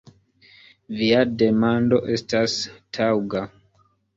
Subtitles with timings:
[1.01, 2.57] Via demando estas
[2.99, 3.45] taŭga.